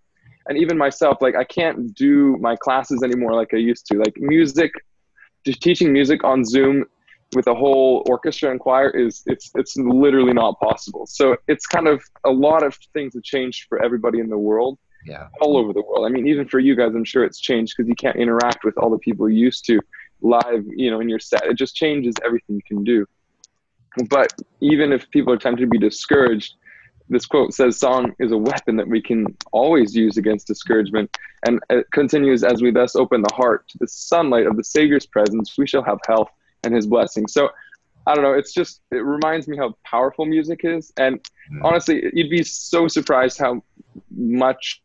and 0.49 0.59
even 0.59 0.77
myself 0.77 1.19
like 1.21 1.37
i 1.37 1.45
can't 1.45 1.95
do 1.95 2.37
my 2.41 2.57
classes 2.57 3.03
anymore 3.03 3.35
like 3.35 3.55
i 3.55 3.57
used 3.57 3.87
to 3.87 3.97
like 3.99 4.15
music 4.19 4.73
just 5.47 5.61
teaching 5.63 5.93
music 5.93 6.25
on 6.25 6.45
zoom 6.45 6.85
with 7.35 7.47
a 7.47 7.55
whole 7.55 8.05
orchestra 8.09 8.51
and 8.51 8.59
choir 8.59 8.91
is 8.91 9.23
it's 9.27 9.51
it's 9.55 9.77
literally 9.77 10.33
not 10.33 10.59
possible 10.61 11.07
so 11.07 11.37
it's 11.47 11.67
kind 11.67 11.87
of 11.87 12.03
a 12.25 12.31
lot 12.31 12.63
of 12.63 12.75
things 12.95 13.15
have 13.15 13.23
changed 13.23 13.67
for 13.69 13.83
everybody 13.83 14.19
in 14.19 14.29
the 14.29 14.39
world 14.39 14.79
yeah. 15.05 15.29
all 15.41 15.57
over 15.57 15.73
the 15.73 15.83
world. 15.83 16.07
I 16.07 16.09
mean, 16.09 16.27
even 16.27 16.47
for 16.47 16.59
you 16.59 16.77
guys, 16.77 16.95
I'm 16.95 17.05
sure 17.05 17.25
it's 17.25 17.41
changed 17.41 17.75
because 17.77 17.89
you 17.89 17.95
can't 17.95 18.17
interact 18.17 18.65
with 18.65 18.77
all 18.79 18.91
the 18.91 18.99
people 18.99 19.29
you 19.29 19.39
used 19.39 19.65
to 19.67 19.81
live, 20.21 20.65
you 20.69 20.91
know, 20.91 21.01
in 21.01 21.09
your 21.09 21.19
set. 21.19 21.45
It 21.47 21.55
just 21.55 21.75
changes 21.75 22.15
everything 22.25 22.57
you 22.57 22.63
can 22.67 22.85
do. 22.85 23.07
But 24.11 24.33
even 24.61 24.93
if 24.93 25.11
people 25.11 25.33
are 25.33 25.39
tempted 25.39 25.63
to 25.63 25.67
be 25.67 25.79
discouraged, 25.79 26.55
this 27.09 27.25
quote 27.25 27.55
says, 27.55 27.79
Song 27.79 28.15
is 28.19 28.33
a 28.33 28.37
weapon 28.37 28.77
that 28.77 28.87
we 28.87 29.01
can 29.01 29.27
always 29.53 29.97
use 29.97 30.19
against 30.19 30.47
discouragement. 30.47 31.11
And 31.47 31.61
it 31.71 31.91
continues, 31.93 32.45
As 32.45 32.61
we 32.61 32.71
thus 32.71 32.95
open 32.97 33.23
the 33.23 33.35
heart 33.35 33.67
to 33.69 33.79
the 33.79 33.89
sunlight 33.89 34.47
of 34.47 34.57
the 34.57 34.65
Savior's 34.65 35.07
presence, 35.07 35.55
we 35.57 35.67
shall 35.67 35.83
have 35.83 35.99
health 36.07 36.29
and 36.65 36.75
his 36.75 36.87
blessing. 36.87 37.27
So, 37.27 37.51
I 38.07 38.15
don't 38.15 38.25
know. 38.25 38.33
It's 38.33 38.55
just, 38.55 38.81
it 38.91 39.05
reminds 39.05 39.49
me 39.49 39.59
how 39.59 39.77
powerful 39.85 40.25
music 40.25 40.61
is. 40.65 40.93
And 40.97 41.21
honestly, 41.63 42.11
you'd 42.15 42.31
be 42.31 42.43
so 42.43 42.89
surprised 42.89 43.39
how 43.39 43.63
much 44.11 44.83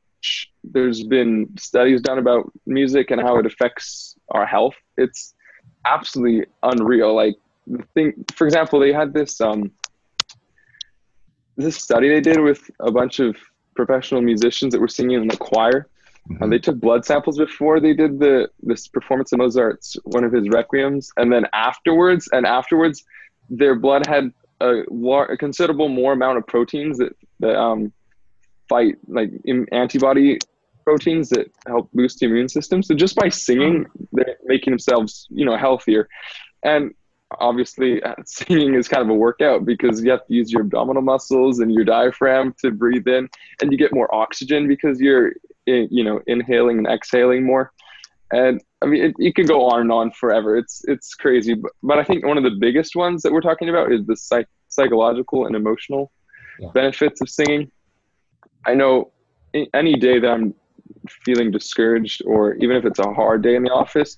there's 0.64 1.04
been 1.04 1.50
studies 1.58 2.02
done 2.02 2.18
about 2.18 2.52
music 2.66 3.12
and 3.12 3.22
how 3.22 3.38
it 3.38 3.46
affects 3.46 4.16
our 4.32 4.46
health. 4.46 4.76
It's 4.98 5.36
absolutely 5.86 6.46
unreal. 6.64 7.16
Like 7.16 7.36
the 7.68 7.84
thing, 7.94 8.26
for 8.36 8.46
example, 8.46 8.80
they 8.80 8.94
had 8.94 9.14
this 9.14 9.40
um 9.42 9.72
this 11.56 11.76
study 11.76 12.10
they 12.10 12.22
did 12.22 12.40
with 12.40 12.70
a 12.80 12.92
bunch 12.92 13.20
of 13.20 13.36
professional 13.76 14.22
musicians 14.22 14.74
that 14.74 14.82
were 14.82 14.88
singing 14.88 15.22
in 15.22 15.28
the 15.28 15.38
choir. 15.38 15.88
Mhm. 16.30 16.42
And 16.42 16.52
they 16.52 16.60
took 16.60 16.80
blood 16.80 17.06
samples 17.06 17.38
before 17.38 17.80
they 17.80 17.94
did 17.94 18.20
the 18.20 18.50
this 18.62 18.88
performance 18.88 19.32
of 19.34 19.40
Mozart's 19.40 19.98
one 20.04 20.24
of 20.24 20.32
his 20.32 20.48
requiems, 20.48 21.10
and 21.18 21.32
then 21.32 21.46
afterwards, 21.54 22.30
and 22.32 22.46
afterwards, 22.46 23.04
their 23.50 23.76
blood 23.76 24.06
had 24.08 24.32
a, 24.62 24.84
lar- 24.90 25.30
a 25.32 25.38
considerable 25.38 25.90
more 25.90 26.14
amount 26.14 26.38
of 26.38 26.48
proteins 26.48 26.98
that 27.00 27.16
that 27.42 27.58
um, 27.58 27.92
fight 28.70 28.96
like 29.08 29.32
im- 29.46 29.68
antibody 29.72 30.40
proteins 30.86 31.30
that 31.30 31.52
help 31.68 31.90
boost 31.94 32.20
the 32.20 32.26
immune 32.26 32.50
system. 32.50 32.82
So 32.84 32.94
just 32.96 33.16
by 33.16 33.30
singing, 33.30 33.86
they're 34.14 34.38
making 34.46 34.72
themselves 34.72 35.28
you 35.30 35.46
know 35.46 35.58
healthier. 35.58 36.08
And 36.64 36.94
obviously 37.40 38.02
singing 38.26 38.74
is 38.76 38.88
kind 38.88 39.04
of 39.04 39.10
a 39.10 39.14
workout 39.14 39.66
because 39.66 40.04
you 40.04 40.12
have 40.12 40.26
to 40.28 40.34
use 40.34 40.52
your 40.52 40.62
abdominal 40.62 41.02
muscles 41.02 41.60
and 41.60 41.72
your 41.74 41.84
diaphragm 41.84 42.54
to 42.62 42.72
breathe 42.72 43.08
in 43.08 43.30
and 43.62 43.72
you 43.72 43.78
get 43.78 43.94
more 43.94 44.14
oxygen 44.14 44.68
because 44.68 45.00
you're 45.00 45.34
eh, 45.68 45.88
you 45.90 46.04
know 46.04 46.22
inhaling 46.28 46.78
and 46.78 46.88
exhaling 46.88 47.44
more. 47.46 47.72
And 48.32 48.62
i 48.82 48.86
mean 48.86 49.04
it, 49.04 49.16
it 49.20 49.36
could 49.36 49.48
go 49.48 49.66
on 49.66 49.82
and 49.82 49.92
on 49.92 50.12
forever. 50.12 50.58
It's 50.58 50.84
it's 50.88 51.14
crazy. 51.16 51.54
But, 51.54 51.72
but 51.82 52.00
i 52.00 52.04
think 52.04 52.26
one 52.26 52.38
of 52.38 52.44
the 52.44 52.58
biggest 52.60 52.96
ones 52.96 53.22
that 53.24 53.32
we're 53.32 53.42
talking 53.42 53.70
about 53.70 53.92
is 53.92 54.06
the 54.06 54.16
psych- 54.16 54.48
psychological 54.70 55.46
and 55.46 55.56
emotional 55.56 56.12
yeah. 56.60 56.70
benefits 56.74 57.22
of 57.22 57.30
singing. 57.30 57.72
I 58.66 58.74
know 58.74 59.12
any 59.74 59.96
day 59.96 60.20
that 60.20 60.30
i'm 60.30 60.54
feeling 61.26 61.52
discouraged 61.52 62.22
or 62.26 62.56
even 62.56 62.76
if 62.76 62.86
it's 62.86 63.00
a 63.00 63.14
hard 63.14 63.42
day 63.42 63.56
in 63.56 63.64
the 63.64 63.70
office 63.70 64.18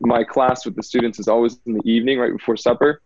my 0.00 0.24
class 0.24 0.64
with 0.64 0.76
the 0.76 0.82
students 0.82 1.18
is 1.18 1.28
always 1.28 1.58
in 1.66 1.74
the 1.74 1.82
evening 1.84 2.18
right 2.18 2.32
before 2.32 2.56
supper. 2.56 3.02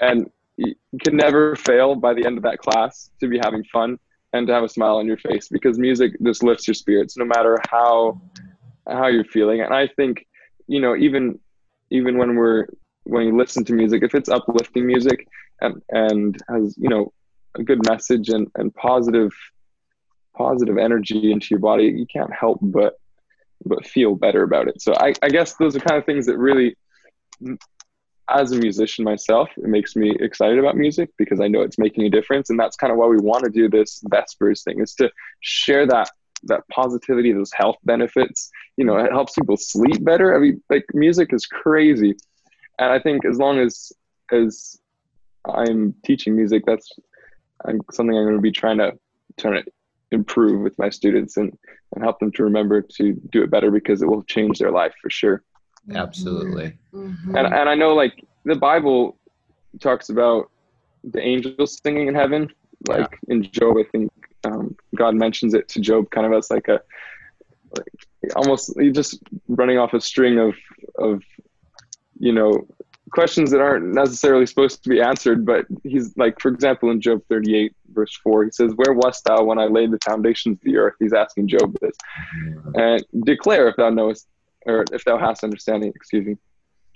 And 0.00 0.30
you 0.56 0.74
can 1.02 1.16
never 1.16 1.56
fail 1.56 1.94
by 1.94 2.14
the 2.14 2.24
end 2.24 2.36
of 2.36 2.42
that 2.44 2.58
class 2.58 3.10
to 3.20 3.28
be 3.28 3.38
having 3.38 3.64
fun 3.64 3.98
and 4.32 4.46
to 4.46 4.52
have 4.52 4.64
a 4.64 4.68
smile 4.68 4.96
on 4.96 5.06
your 5.06 5.16
face 5.16 5.48
because 5.48 5.78
music 5.78 6.12
just 6.22 6.42
lifts 6.42 6.66
your 6.66 6.74
spirits 6.74 7.16
no 7.16 7.24
matter 7.24 7.58
how 7.70 8.20
how 8.88 9.06
you're 9.06 9.24
feeling. 9.24 9.60
And 9.60 9.74
i 9.74 9.86
think 9.86 10.26
you 10.66 10.80
know 10.80 10.96
even 10.96 11.38
even 11.90 12.18
when 12.18 12.36
we're 12.36 12.66
when 13.04 13.26
you 13.26 13.36
listen 13.36 13.64
to 13.64 13.72
music 13.72 14.02
if 14.02 14.14
it's 14.14 14.28
uplifting 14.28 14.86
music 14.86 15.26
and 15.60 15.82
and 15.90 16.42
has 16.48 16.76
you 16.76 16.88
know 16.88 17.12
a 17.56 17.62
good 17.62 17.86
message 17.86 18.28
and 18.28 18.48
and 18.56 18.74
positive 18.74 19.32
positive 20.36 20.76
energy 20.76 21.32
into 21.32 21.46
your 21.50 21.60
body 21.60 21.84
you 21.84 22.06
can't 22.12 22.32
help 22.32 22.58
but 22.60 22.98
but 23.64 23.86
feel 23.86 24.14
better 24.14 24.42
about 24.42 24.68
it 24.68 24.80
so 24.80 24.94
i 24.96 25.12
i 25.22 25.28
guess 25.28 25.54
those 25.54 25.76
are 25.76 25.80
kind 25.80 25.98
of 25.98 26.04
things 26.04 26.26
that 26.26 26.38
really 26.38 26.76
as 28.28 28.52
a 28.52 28.56
musician 28.56 29.04
myself, 29.04 29.50
it 29.56 29.68
makes 29.68 29.94
me 29.94 30.14
excited 30.18 30.58
about 30.58 30.76
music 30.76 31.10
because 31.16 31.40
I 31.40 31.46
know 31.46 31.62
it's 31.62 31.78
making 31.78 32.04
a 32.04 32.10
difference. 32.10 32.50
And 32.50 32.58
that's 32.58 32.76
kind 32.76 32.92
of 32.92 32.98
why 32.98 33.06
we 33.06 33.18
want 33.18 33.44
to 33.44 33.50
do 33.50 33.68
this 33.68 34.02
Vespers 34.10 34.64
thing 34.64 34.80
is 34.80 34.94
to 34.94 35.10
share 35.40 35.86
that 35.86 36.10
that 36.44 36.68
positivity, 36.68 37.32
those 37.32 37.52
health 37.52 37.76
benefits. 37.84 38.50
You 38.76 38.84
know, 38.84 38.96
it 38.96 39.12
helps 39.12 39.34
people 39.34 39.56
sleep 39.56 40.04
better. 40.04 40.34
I 40.34 40.38
mean, 40.38 40.62
like 40.68 40.84
music 40.92 41.32
is 41.32 41.46
crazy. 41.46 42.16
And 42.78 42.92
I 42.92 42.98
think 42.98 43.24
as 43.24 43.38
long 43.38 43.58
as 43.58 43.92
as 44.32 44.76
I'm 45.48 45.94
teaching 46.04 46.34
music, 46.34 46.64
that's 46.66 46.90
I'm, 47.64 47.80
something 47.92 48.16
I'm 48.16 48.24
going 48.24 48.36
to 48.36 48.42
be 48.42 48.50
trying 48.50 48.78
to 48.78 48.92
trying 49.38 49.62
to 49.62 49.70
improve 50.12 50.62
with 50.62 50.78
my 50.78 50.88
students 50.88 51.36
and 51.36 51.56
and 51.94 52.02
help 52.02 52.18
them 52.18 52.32
to 52.32 52.44
remember 52.44 52.82
to 52.82 53.12
do 53.30 53.42
it 53.42 53.50
better 53.50 53.70
because 53.70 54.02
it 54.02 54.06
will 54.06 54.22
change 54.24 54.58
their 54.58 54.70
life 54.70 54.94
for 55.00 55.10
sure. 55.10 55.42
Absolutely. 55.94 56.76
Mm-hmm. 56.92 57.36
And 57.36 57.46
and 57.46 57.68
I 57.68 57.74
know 57.74 57.94
like 57.94 58.24
the 58.44 58.56
Bible 58.56 59.18
talks 59.80 60.08
about 60.08 60.50
the 61.04 61.20
angels 61.20 61.80
singing 61.82 62.08
in 62.08 62.14
heaven. 62.14 62.52
Like 62.88 63.18
yeah. 63.28 63.34
in 63.34 63.42
Job, 63.44 63.76
I 63.78 63.84
think 63.90 64.10
um, 64.44 64.76
God 64.94 65.14
mentions 65.14 65.54
it 65.54 65.68
to 65.68 65.80
Job 65.80 66.10
kind 66.10 66.26
of 66.26 66.32
as 66.32 66.50
like 66.50 66.68
a 66.68 66.80
like 67.76 68.34
almost 68.34 68.76
just 68.92 69.20
running 69.48 69.78
off 69.78 69.94
a 69.94 70.00
string 70.00 70.38
of 70.38 70.54
of 70.98 71.22
you 72.18 72.32
know 72.32 72.66
questions 73.12 73.50
that 73.50 73.60
aren't 73.60 73.86
necessarily 73.86 74.46
supposed 74.46 74.82
to 74.82 74.88
be 74.88 75.00
answered 75.00 75.46
but 75.46 75.64
he's 75.84 76.16
like 76.16 76.40
for 76.40 76.48
example 76.48 76.90
in 76.90 77.00
job 77.00 77.22
38 77.28 77.74
verse 77.92 78.18
4 78.22 78.44
he 78.44 78.50
says 78.50 78.72
where 78.76 78.94
wast 78.94 79.24
thou 79.24 79.44
when 79.44 79.58
i 79.58 79.66
laid 79.66 79.90
the 79.90 79.98
foundations 80.04 80.58
of 80.58 80.64
the 80.64 80.76
earth 80.76 80.94
he's 80.98 81.12
asking 81.12 81.46
job 81.46 81.74
this 81.80 81.96
mm-hmm. 82.36 82.78
and 82.78 83.04
declare 83.24 83.68
if 83.68 83.76
thou 83.76 83.90
knowest 83.90 84.26
or 84.66 84.84
if 84.92 85.04
thou 85.04 85.16
hast 85.16 85.44
understanding, 85.44 85.92
excuse 85.94 86.26
me, 86.26 86.36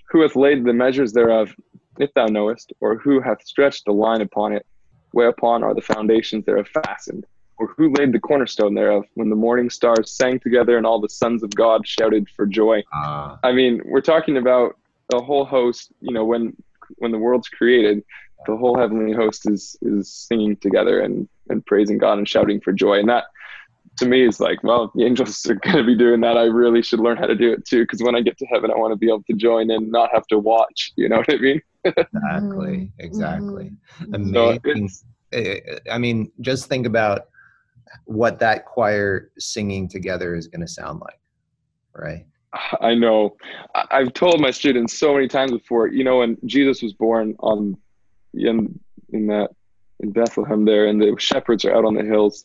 who 0.09 0.21
hath 0.21 0.35
laid 0.35 0.63
the 0.65 0.73
measures 0.73 1.13
thereof, 1.13 1.55
if 1.97 2.13
thou 2.13 2.25
knowest, 2.25 2.73
or 2.81 2.97
who 2.97 3.21
hath 3.21 3.43
stretched 3.45 3.85
the 3.85 3.93
line 3.93 4.21
upon 4.21 4.53
it, 4.53 4.65
whereupon 5.11 5.63
are 5.63 5.73
the 5.73 5.81
foundations 5.81 6.45
thereof 6.45 6.67
fastened, 6.67 7.25
or 7.57 7.67
who 7.77 7.93
laid 7.93 8.11
the 8.11 8.19
cornerstone 8.19 8.75
thereof, 8.75 9.05
when 9.15 9.29
the 9.29 9.35
morning 9.35 9.69
stars 9.69 10.11
sang 10.11 10.39
together 10.39 10.77
and 10.77 10.85
all 10.85 10.99
the 10.99 11.09
sons 11.09 11.43
of 11.43 11.55
God 11.55 11.87
shouted 11.87 12.29
for 12.35 12.45
joy. 12.45 12.83
Uh. 12.93 13.37
I 13.43 13.53
mean, 13.53 13.81
we're 13.85 14.01
talking 14.01 14.37
about 14.37 14.75
a 15.13 15.21
whole 15.21 15.45
host, 15.45 15.91
you 15.99 16.13
know, 16.13 16.25
when 16.25 16.55
when 16.97 17.11
the 17.11 17.17
world's 17.17 17.47
created, 17.47 18.03
the 18.45 18.55
whole 18.55 18.77
heavenly 18.77 19.13
host 19.13 19.49
is 19.49 19.75
is 19.81 20.11
singing 20.11 20.55
together 20.57 21.01
and 21.01 21.27
and 21.49 21.65
praising 21.65 21.97
God 21.97 22.17
and 22.17 22.27
shouting 22.27 22.59
for 22.61 22.73
joy. 22.73 22.99
And 22.99 23.09
that 23.09 23.25
to 23.97 24.05
me 24.05 24.25
is 24.25 24.39
like, 24.39 24.63
well, 24.63 24.91
the 24.95 25.05
angels 25.05 25.45
are 25.49 25.55
going 25.55 25.77
to 25.77 25.83
be 25.83 25.95
doing 25.95 26.21
that. 26.21 26.37
I 26.37 26.43
really 26.43 26.81
should 26.81 26.99
learn 26.99 27.17
how 27.17 27.27
to 27.27 27.35
do 27.35 27.51
it 27.53 27.65
too. 27.65 27.83
Because 27.83 28.01
when 28.01 28.15
I 28.15 28.21
get 28.21 28.37
to 28.39 28.45
heaven, 28.45 28.71
I 28.71 28.77
want 28.77 28.91
to 28.91 28.97
be 28.97 29.07
able 29.07 29.23
to 29.23 29.33
join 29.33 29.69
and 29.71 29.91
not 29.91 30.09
have 30.13 30.27
to 30.27 30.39
watch. 30.39 30.91
You 30.95 31.09
know 31.09 31.17
what 31.17 31.33
I 31.33 31.37
mean? 31.37 31.61
exactly. 31.85 32.91
Exactly. 32.99 33.71
Mm-hmm. 34.01 34.13
Amazing. 34.15 34.89
So 34.89 35.05
eh, 35.33 35.59
eh, 35.65 35.79
I 35.91 35.97
mean, 35.97 36.31
just 36.41 36.67
think 36.67 36.85
about 36.85 37.27
what 38.05 38.39
that 38.39 38.65
choir 38.65 39.31
singing 39.37 39.87
together 39.87 40.35
is 40.35 40.47
going 40.47 40.61
to 40.61 40.67
sound 40.67 41.01
like, 41.01 41.19
right? 41.93 42.25
I 42.81 42.95
know. 42.95 43.35
I've 43.73 44.13
told 44.13 44.39
my 44.41 44.51
students 44.51 44.97
so 44.97 45.13
many 45.13 45.27
times 45.27 45.51
before. 45.51 45.87
You 45.87 46.03
know, 46.03 46.19
when 46.19 46.37
Jesus 46.45 46.81
was 46.81 46.93
born 46.93 47.35
on 47.39 47.77
in 48.33 48.79
in 49.13 49.27
that 49.27 49.51
in 49.99 50.11
Bethlehem 50.11 50.65
there, 50.65 50.87
and 50.87 51.01
the 51.01 51.15
shepherds 51.19 51.65
are 51.65 51.75
out 51.75 51.85
on 51.85 51.95
the 51.95 52.03
hills 52.03 52.43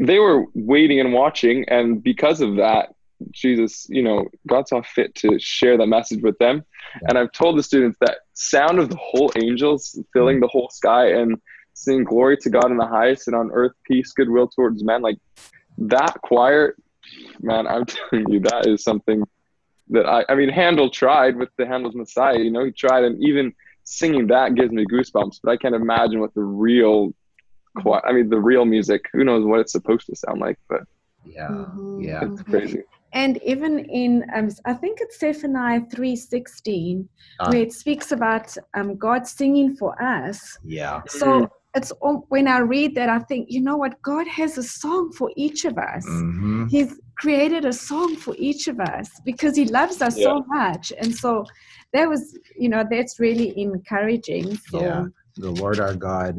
they 0.00 0.18
were 0.18 0.46
waiting 0.54 0.98
and 0.98 1.12
watching, 1.12 1.64
and 1.68 2.02
because 2.02 2.40
of 2.40 2.56
that, 2.56 2.94
Jesus, 3.32 3.86
you 3.90 4.02
know, 4.02 4.26
God 4.48 4.66
saw 4.66 4.80
fit 4.80 5.14
to 5.16 5.38
share 5.38 5.76
that 5.76 5.86
message 5.86 6.22
with 6.22 6.38
them. 6.38 6.64
And 7.02 7.18
I've 7.18 7.32
told 7.32 7.58
the 7.58 7.62
students 7.62 7.98
that 8.00 8.20
sound 8.32 8.78
of 8.78 8.88
the 8.88 8.96
whole 8.96 9.30
angels 9.36 10.00
filling 10.14 10.40
the 10.40 10.48
whole 10.48 10.70
sky 10.70 11.10
and 11.12 11.36
sing 11.74 12.04
glory 12.04 12.38
to 12.38 12.48
God 12.48 12.70
in 12.70 12.78
the 12.78 12.86
highest 12.86 13.28
and 13.28 13.36
on 13.36 13.50
earth 13.52 13.72
peace, 13.84 14.12
goodwill 14.12 14.48
towards 14.48 14.82
men. 14.82 15.02
Like 15.02 15.18
that 15.76 16.16
choir, 16.22 16.76
man, 17.40 17.66
I'm 17.66 17.84
telling 17.86 18.30
you, 18.30 18.40
that 18.40 18.66
is 18.66 18.82
something 18.82 19.22
that 19.90 20.06
I, 20.06 20.24
I 20.28 20.34
mean, 20.34 20.48
Handel 20.48 20.90
tried 20.90 21.36
with 21.36 21.50
the 21.56 21.66
Handel's 21.66 21.96
Messiah, 21.96 22.38
you 22.38 22.50
know, 22.50 22.64
he 22.64 22.70
tried 22.70 23.04
and 23.04 23.22
even 23.22 23.52
singing 23.84 24.28
that 24.28 24.54
gives 24.54 24.70
me 24.70 24.86
goosebumps, 24.86 25.40
but 25.42 25.50
I 25.50 25.56
can't 25.56 25.74
imagine 25.74 26.20
what 26.20 26.34
the 26.34 26.42
real 26.42 27.12
i 28.04 28.12
mean 28.12 28.28
the 28.28 28.38
real 28.38 28.64
music 28.64 29.04
who 29.12 29.24
knows 29.24 29.44
what 29.44 29.60
it's 29.60 29.72
supposed 29.72 30.06
to 30.06 30.16
sound 30.16 30.40
like 30.40 30.58
but 30.68 30.80
yeah 31.24 31.48
mm-hmm. 31.48 32.00
yeah. 32.00 32.24
it's 32.24 32.42
crazy. 32.42 32.82
And 33.12 33.42
even 33.42 33.80
in 33.80 34.24
um, 34.34 34.48
i 34.64 34.72
think 34.72 34.98
it's 35.00 35.18
zephaniah 35.18 35.80
3.16 35.80 37.08
uh, 37.40 37.50
where 37.50 37.62
it 37.62 37.72
speaks 37.72 38.12
about 38.12 38.56
um, 38.74 38.96
god 38.96 39.26
singing 39.26 39.74
for 39.74 40.00
us. 40.00 40.58
Yeah. 40.64 41.02
So 41.08 41.50
it's 41.74 41.92
when 42.28 42.48
i 42.48 42.58
read 42.58 42.94
that 42.94 43.08
i 43.08 43.18
think 43.18 43.46
you 43.48 43.60
know 43.60 43.76
what 43.76 44.00
god 44.02 44.26
has 44.26 44.58
a 44.58 44.62
song 44.62 45.12
for 45.12 45.30
each 45.36 45.64
of 45.64 45.78
us 45.78 46.04
mm-hmm. 46.06 46.66
he's 46.66 46.98
created 47.16 47.64
a 47.64 47.72
song 47.72 48.16
for 48.16 48.34
each 48.38 48.66
of 48.66 48.80
us 48.80 49.08
because 49.24 49.56
he 49.56 49.66
loves 49.66 50.02
us 50.02 50.16
yeah. 50.16 50.24
so 50.24 50.44
much 50.48 50.92
and 50.98 51.14
so 51.14 51.44
that 51.92 52.08
was 52.08 52.38
you 52.58 52.68
know 52.68 52.84
that's 52.90 53.20
really 53.20 53.58
encouraging 53.60 54.56
for 54.56 54.82
yeah 54.82 55.04
the 55.36 55.50
lord 55.50 55.78
our 55.78 55.94
god 55.94 56.36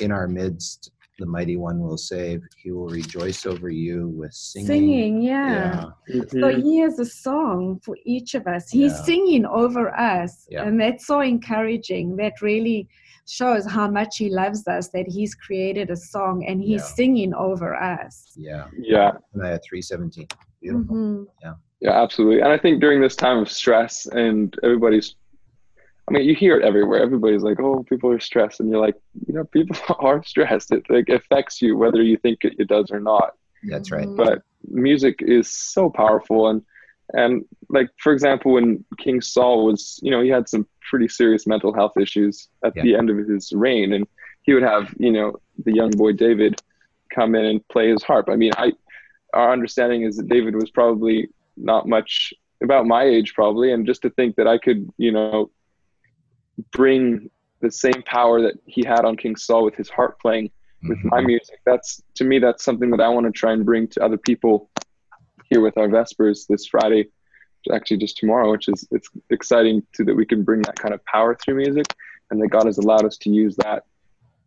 in 0.00 0.10
our 0.10 0.26
midst 0.26 0.90
the 1.18 1.26
mighty 1.26 1.56
one 1.56 1.80
will 1.80 1.96
save. 1.96 2.42
He 2.56 2.70
will 2.70 2.88
rejoice 2.88 3.46
over 3.46 3.70
you 3.70 4.08
with 4.08 4.32
singing. 4.32 4.66
Singing 4.66 5.22
yeah, 5.22 5.90
yeah. 6.08 6.20
Mm-hmm. 6.20 6.40
so 6.40 6.60
he 6.60 6.78
has 6.78 6.98
a 6.98 7.06
song 7.06 7.80
for 7.82 7.96
each 8.04 8.34
of 8.34 8.46
us. 8.46 8.70
He's 8.70 8.92
yeah. 8.92 9.02
singing 9.02 9.46
over 9.46 9.94
us. 9.98 10.46
Yeah. 10.50 10.64
and 10.64 10.80
that's 10.80 11.06
so 11.06 11.20
encouraging. 11.20 12.16
That 12.16 12.34
really 12.42 12.88
shows 13.28 13.66
how 13.66 13.90
much 13.90 14.18
he 14.18 14.30
loves 14.30 14.68
us 14.68 14.88
that 14.90 15.06
he's 15.08 15.34
created 15.34 15.90
a 15.90 15.96
song 15.96 16.44
and 16.46 16.62
he's 16.62 16.84
singing 16.84 17.34
over 17.34 17.74
us. 17.74 18.32
Yeah. 18.36 18.66
Yeah. 18.78 19.12
Isaiah 19.36 19.60
317 19.68 20.28
beautiful. 20.60 20.96
Mm-hmm. 20.96 21.24
yeah. 21.42 21.54
Yeah 21.80 22.02
absolutely. 22.02 22.40
And 22.40 22.52
i 22.52 22.58
think 22.58 22.80
during 22.80 23.00
this 23.00 23.16
time 23.16 23.38
of 23.38 23.50
stress 23.50 24.06
and 24.06 24.54
everybody's 24.62 25.14
I 26.08 26.12
mean, 26.12 26.28
you 26.28 26.34
hear 26.34 26.56
it 26.58 26.64
everywhere. 26.64 27.02
Everybody's 27.02 27.42
like, 27.42 27.58
"Oh, 27.58 27.82
people 27.82 28.10
are 28.10 28.20
stressed," 28.20 28.60
and 28.60 28.70
you're 28.70 28.80
like, 28.80 28.94
you 29.26 29.34
know, 29.34 29.44
people 29.44 29.76
are 29.98 30.22
stressed. 30.22 30.72
It 30.72 30.84
like 30.88 31.08
affects 31.08 31.60
you 31.60 31.76
whether 31.76 32.02
you 32.02 32.16
think 32.16 32.44
it, 32.44 32.54
it 32.58 32.68
does 32.68 32.90
or 32.90 33.00
not. 33.00 33.34
That's 33.64 33.90
right. 33.90 34.06
Mm-hmm. 34.06 34.16
But 34.16 34.42
music 34.68 35.16
is 35.20 35.50
so 35.50 35.90
powerful, 35.90 36.48
and 36.48 36.62
and 37.12 37.44
like 37.68 37.90
for 37.98 38.12
example, 38.12 38.52
when 38.52 38.84
King 38.98 39.20
Saul 39.20 39.66
was, 39.66 39.98
you 40.02 40.10
know, 40.10 40.22
he 40.22 40.28
had 40.28 40.48
some 40.48 40.66
pretty 40.88 41.08
serious 41.08 41.46
mental 41.46 41.72
health 41.72 41.96
issues 42.00 42.48
at 42.64 42.74
yeah. 42.76 42.82
the 42.82 42.94
end 42.94 43.10
of 43.10 43.16
his 43.28 43.52
reign, 43.52 43.92
and 43.92 44.06
he 44.42 44.54
would 44.54 44.62
have, 44.62 44.94
you 44.98 45.10
know, 45.10 45.36
the 45.64 45.72
young 45.72 45.90
boy 45.90 46.12
David 46.12 46.60
come 47.12 47.34
in 47.34 47.44
and 47.44 47.68
play 47.68 47.90
his 47.90 48.02
harp. 48.02 48.28
I 48.30 48.36
mean, 48.36 48.52
I 48.56 48.72
our 49.32 49.52
understanding 49.52 50.02
is 50.02 50.16
that 50.16 50.28
David 50.28 50.54
was 50.54 50.70
probably 50.70 51.28
not 51.56 51.88
much 51.88 52.32
about 52.62 52.86
my 52.86 53.04
age 53.04 53.34
probably 53.34 53.72
and 53.72 53.86
just 53.86 54.02
to 54.02 54.10
think 54.10 54.36
that 54.36 54.46
I 54.46 54.56
could, 54.56 54.88
you 54.96 55.12
know, 55.12 55.50
bring 56.72 57.30
the 57.60 57.70
same 57.70 58.02
power 58.04 58.42
that 58.42 58.54
he 58.66 58.84
had 58.84 59.04
on 59.04 59.16
King 59.16 59.36
Saul 59.36 59.64
with 59.64 59.74
his 59.74 59.88
harp 59.88 60.20
playing 60.20 60.50
with 60.82 60.98
mm-hmm. 60.98 61.08
my 61.08 61.20
music. 61.20 61.60
That's 61.64 62.02
to 62.16 62.24
me, 62.24 62.38
that's 62.38 62.64
something 62.64 62.90
that 62.90 63.00
I 63.00 63.08
want 63.08 63.26
to 63.26 63.32
try 63.32 63.52
and 63.52 63.64
bring 63.64 63.88
to 63.88 64.04
other 64.04 64.18
people 64.18 64.70
here 65.50 65.60
with 65.60 65.76
our 65.78 65.88
Vespers 65.88 66.46
this 66.46 66.66
Friday. 66.66 67.08
actually 67.72 67.98
just 67.98 68.16
tomorrow, 68.18 68.50
which 68.50 68.68
is 68.68 68.86
it's 68.90 69.08
exciting 69.30 69.82
to 69.94 70.04
that 70.04 70.14
we 70.14 70.26
can 70.26 70.42
bring 70.42 70.62
that 70.62 70.76
kind 70.76 70.94
of 70.94 71.04
power 71.06 71.34
through 71.34 71.56
music, 71.56 71.86
and 72.30 72.40
that 72.40 72.48
God 72.48 72.66
has 72.66 72.78
allowed 72.78 73.04
us 73.04 73.16
to 73.18 73.30
use 73.30 73.56
that 73.56 73.84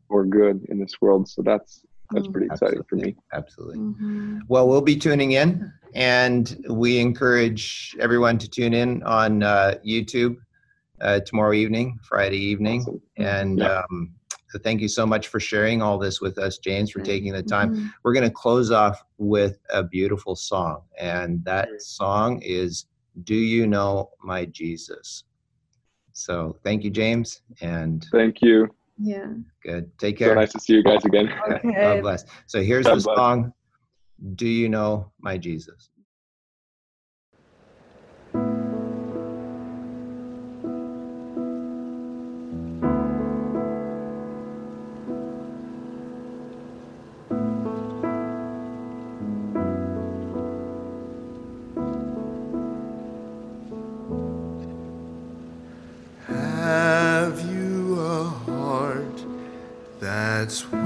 for 0.07 0.25
good 0.25 0.65
in 0.69 0.79
this 0.79 1.01
world. 1.01 1.27
So 1.27 1.41
that's 1.41 1.81
that's 2.11 2.27
pretty 2.27 2.47
exciting 2.47 2.79
Absolutely. 2.79 2.85
for 2.89 3.07
me. 3.07 3.15
Absolutely. 3.33 3.77
Mhm. 3.77 4.41
Well, 4.47 4.67
we'll 4.67 4.81
be 4.81 4.95
tuning 4.95 5.33
in, 5.33 5.71
and 5.93 6.65
we 6.69 6.99
encourage 6.99 7.95
everyone 7.99 8.37
to 8.39 8.49
tune 8.49 8.73
in 8.73 9.03
on 9.03 9.43
uh, 9.43 9.75
YouTube 9.85 10.37
uh, 11.01 11.19
tomorrow 11.21 11.53
evening, 11.53 11.99
Friday 12.03 12.37
evening. 12.37 12.81
Awesome. 12.81 13.01
And 13.17 13.59
Yeah. 13.59 13.81
um, 13.89 14.13
so 14.49 14.59
thank 14.59 14.81
you 14.81 14.87
so 14.87 15.05
much 15.05 15.27
for 15.27 15.39
sharing 15.39 15.81
all 15.81 15.97
this 15.99 16.21
with 16.21 16.37
us, 16.37 16.57
James, 16.57 16.89
for 16.91 17.01
taking 17.01 17.33
the 17.33 17.43
time. 17.43 17.71
Mhm. 17.71 17.93
We're 18.03 18.13
going 18.13 18.27
to 18.27 18.33
close 18.33 18.71
off 18.71 19.01
with 19.17 19.59
a 19.69 19.83
beautiful 19.83 20.35
song, 20.35 20.81
and 20.99 21.43
that 21.45 21.69
song 21.81 22.41
is 22.41 22.85
"Do 23.23 23.35
You 23.35 23.67
Know 23.67 24.09
My 24.23 24.45
Jesus." 24.45 25.23
So, 26.13 26.57
thank 26.63 26.83
you, 26.83 26.89
James, 26.89 27.41
and 27.61 28.05
Thank 28.11 28.41
you. 28.41 28.67
Yeah. 28.97 29.33
good. 29.63 29.97
Take 29.99 30.17
So 30.19 30.25
care. 30.25 30.35
nice 30.35 30.51
to 30.53 30.59
see 30.59 30.73
you 30.73 30.83
guys 30.83 31.05
again. 31.05 31.29
Okay. 31.47 31.73
God 31.81 32.01
bless. 32.01 32.25
So 32.47 32.61
here's 32.61 32.85
God 32.87 32.95
the 32.95 33.01
bless. 33.03 33.15
song, 33.17 33.53
"Do 34.35 34.47
You 34.47 34.67
Know 34.69 35.11
My 35.19 35.37
Jesus." 35.37 35.91
That's 60.49 60.78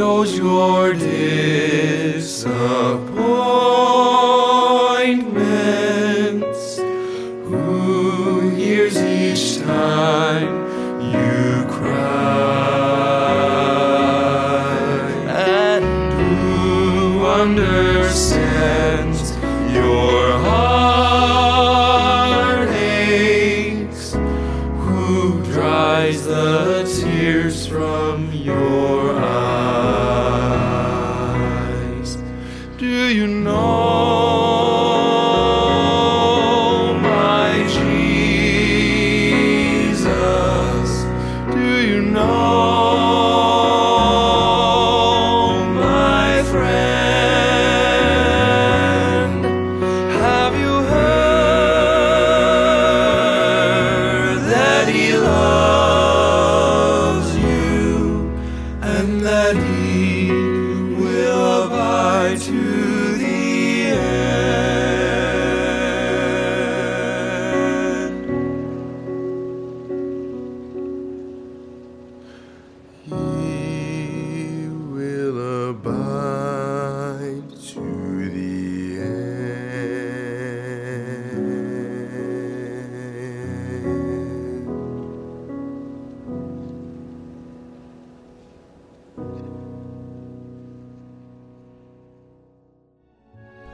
knows 0.00 0.38
your 0.38 0.94
disappointments? 0.94 3.19
Jesus? 37.70 38.09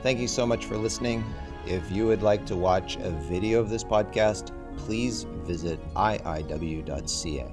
Thank 0.07 0.21
you 0.21 0.29
so 0.29 0.47
much 0.47 0.67
for 0.67 0.77
listening. 0.77 1.25
If 1.67 1.91
you 1.91 2.07
would 2.07 2.23
like 2.23 2.47
to 2.47 2.55
watch 2.55 2.95
a 2.95 3.11
video 3.11 3.59
of 3.59 3.71
this 3.71 3.83
podcast, 3.83 4.53
please 4.77 5.25
visit 5.43 5.81
iiw.ca. 5.95 7.53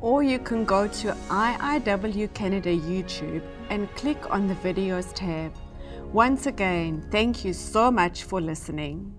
Or 0.00 0.24
you 0.24 0.40
can 0.40 0.64
go 0.64 0.88
to 0.88 1.12
IIW 1.28 2.34
Canada 2.34 2.76
YouTube 2.76 3.44
and 3.70 3.88
click 3.94 4.28
on 4.28 4.48
the 4.48 4.56
videos 4.56 5.14
tab. 5.14 5.54
Once 6.12 6.46
again, 6.46 7.06
thank 7.12 7.44
you 7.44 7.52
so 7.52 7.92
much 7.92 8.24
for 8.24 8.40
listening. 8.40 9.14